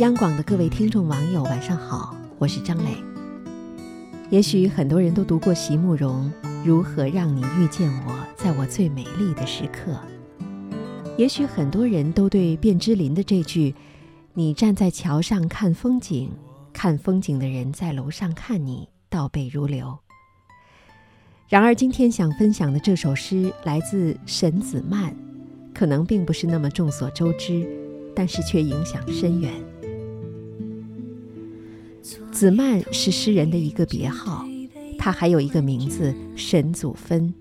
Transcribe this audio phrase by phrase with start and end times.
[0.00, 2.96] 央广的各位听众网友，晚上好，我是张磊。
[4.28, 6.28] 也许很多人都读过席慕容
[6.64, 9.92] 《如何让你遇见我，在我最美丽的时刻》。
[11.16, 13.72] 也许很多人都对卞之琳的这句
[14.34, 16.28] “你站在桥上看风景，
[16.72, 19.96] 看风景的人在楼上看你”倒背如流。
[21.48, 25.14] 然而，今天想分享的这首诗来自沈子曼，
[25.72, 27.64] 可能并不是那么众所周知，
[28.12, 29.52] 但是却影响深远。
[32.34, 34.44] 子曼是诗人的一个别号，
[34.98, 37.32] 他还有一个名字沈祖芬。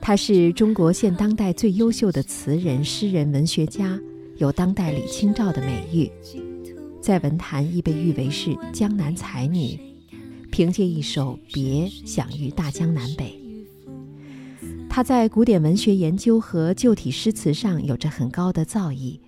[0.00, 3.98] 他是中国现当代最优秀的词人、诗人、文学家，
[4.36, 6.08] 有“当代李清照”的美誉，
[7.02, 9.76] 在文坛亦被誉为是江南才女。
[10.52, 13.36] 凭借一首《别》享誉大江南北。
[14.88, 19.18] 他在古典文学研究和旧体诗词上有着很高的造诣，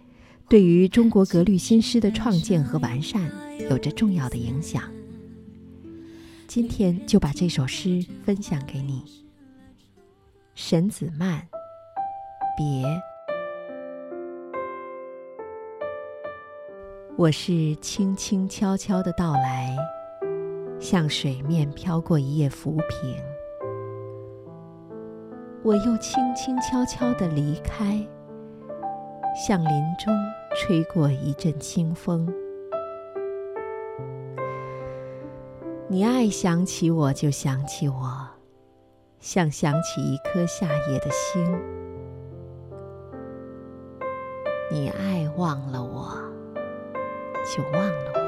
[0.52, 3.22] 对于中国格律新诗的创建和完善
[3.70, 4.82] 有着重要的影响。
[6.46, 9.02] 今天就把这首诗分享给你。
[10.54, 11.40] 沈子曼，
[12.54, 12.86] 《别》。
[17.16, 19.74] 我是轻轻悄悄的到来。
[20.78, 23.16] 像水面飘过一叶浮萍，
[25.64, 28.06] 我又轻轻悄悄的离开。
[29.34, 30.14] 像林中
[30.54, 32.32] 吹过一阵清风，
[35.88, 38.28] 你爱想起我就想起我，
[39.18, 41.58] 像想起一颗夏夜的星。
[44.70, 46.12] 你爱忘了我，
[47.44, 48.22] 就忘了我。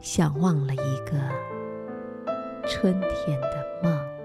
[0.00, 1.16] 像忘了一个
[2.66, 4.19] 春天的梦。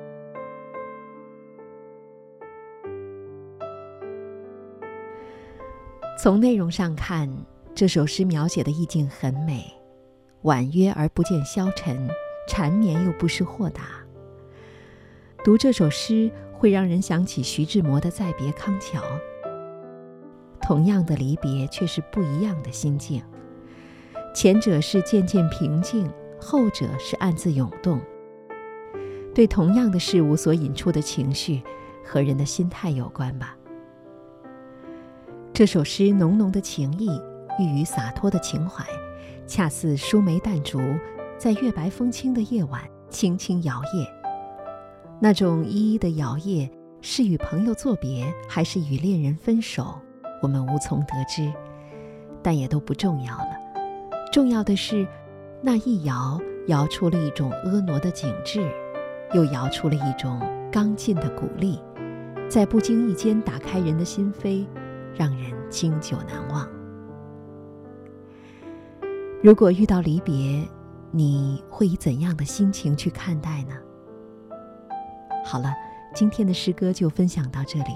[6.26, 7.30] 从内容上看，
[7.76, 9.72] 这首诗描写的意境很美，
[10.42, 12.10] 婉约而不见消沉，
[12.48, 13.84] 缠绵又不失豁达。
[15.44, 19.00] 读这首诗会让人想起徐志摩的《再别康桥》。
[20.64, 23.22] 同样的离别，却是不一样的心境。
[24.34, 28.02] 前者是渐渐平静，后者是暗自涌动。
[29.36, 31.62] 对同样的事物所引出的情绪，
[32.04, 33.56] 和人的心态有关吧。
[35.56, 37.10] 这首诗浓浓的情意，
[37.58, 38.84] 寓于洒脱的情怀，
[39.48, 40.82] 恰似疏梅淡竹，
[41.38, 44.06] 在月白风清的夜晚轻轻摇曳。
[45.18, 49.98] 那种依依的摇曳，是与朋友作别，还是与恋人分手，
[50.42, 51.50] 我们无从得知，
[52.44, 53.52] 但也都不重要了。
[54.34, 55.08] 重要的是，
[55.62, 56.38] 那一摇
[56.68, 58.70] 摇出了一种婀娜的景致，
[59.34, 60.38] 又摇出了一种
[60.70, 61.80] 刚劲的鼓励，
[62.50, 64.66] 在不经意间打开人的心扉，
[65.16, 66.68] 让人经久难忘。
[69.44, 70.68] 如果遇到离别，
[71.12, 73.76] 你会以怎样的心情去看待呢？
[75.46, 75.74] 好了，
[76.14, 77.92] 今天的诗歌就分享到这里，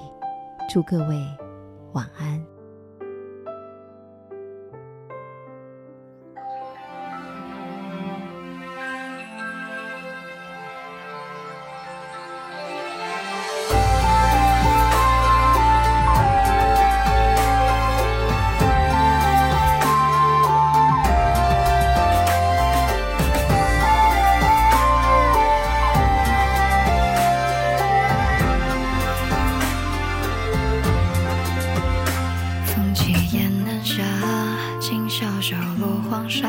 [0.70, 1.26] 祝各位
[1.94, 2.59] 晚安。
[33.84, 34.04] 下
[34.80, 36.48] 今宵笑落黄沙，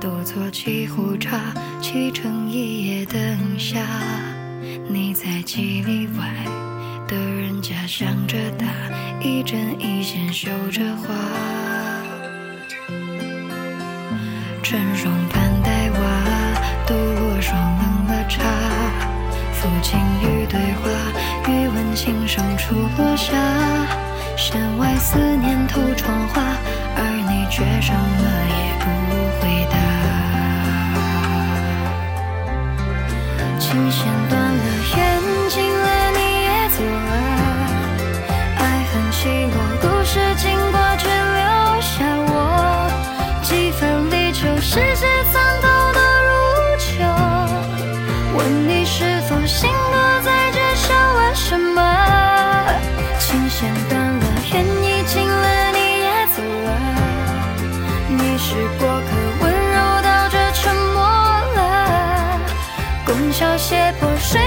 [0.00, 1.38] 独坐沏壶茶，
[1.80, 3.20] 沏成一夜灯
[3.58, 3.80] 下。
[4.88, 6.24] 你在几里外
[7.06, 8.66] 的人家想着他，
[9.20, 11.14] 一针一线绣着花。
[14.62, 15.98] 春霜盘黛瓦，
[16.86, 18.42] 抖落霜冷了茶。
[19.54, 20.88] 抚琴欲对话，
[21.48, 23.34] 欲问琴声初落下。
[24.36, 26.42] 弦外思念透窗花，
[26.96, 28.84] 而你却什么也不
[29.40, 29.74] 回答。
[33.58, 34.64] 琴弦断了，
[34.96, 34.98] 缘
[35.48, 37.10] 尽了，你也走了。
[38.58, 38.60] 爱
[38.90, 39.16] 恨起
[39.54, 41.92] 落，故事经过，却留下
[42.26, 42.32] 我。
[43.42, 46.30] 几分离愁，世界参透的如
[46.78, 46.86] 秋。
[48.36, 49.70] 问你是否心
[63.34, 64.40] 桥斜坡，水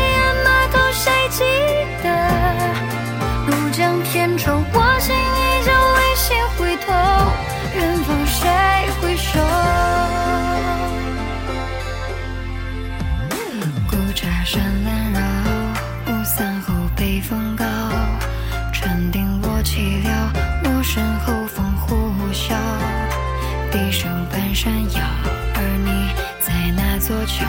[27.07, 27.45] 座桥，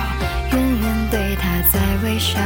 [0.52, 2.38] 远远对她在微笑。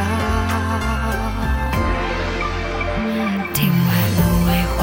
[3.52, 4.80] 庭外芦苇花，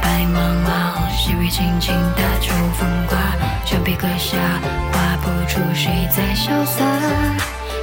[0.00, 3.18] 白茫茫，细雨轻轻打秋风刮，
[3.66, 4.38] 墙壁阁下，
[4.90, 6.82] 画不出谁在潇洒。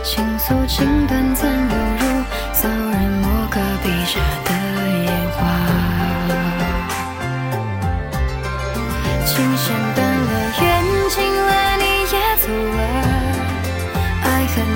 [0.03, 4.51] 情愫情短暂，犹如骚人墨客笔下的
[5.03, 5.82] 烟花。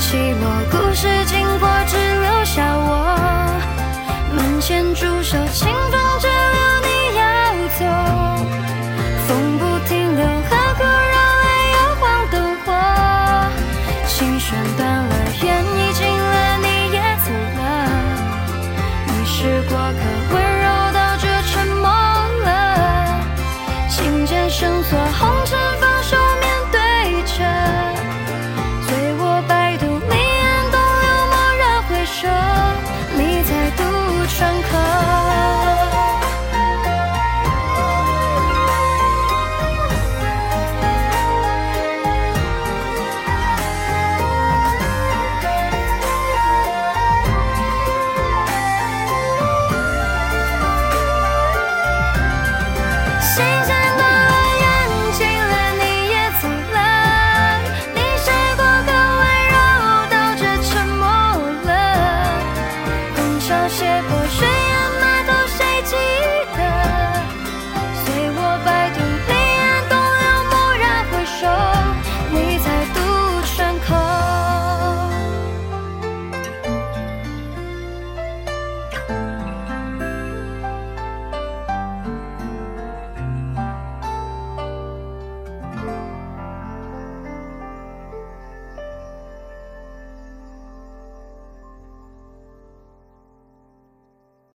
[0.09, 0.86] 寂寞。
[53.37, 53.76] season